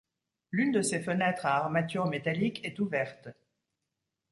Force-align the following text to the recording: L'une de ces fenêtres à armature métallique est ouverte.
L'une 0.49 0.71
de 0.71 0.81
ces 0.81 0.99
fenêtres 0.99 1.45
à 1.45 1.57
armature 1.57 2.07
métallique 2.07 2.65
est 2.65 2.79
ouverte. 2.79 3.27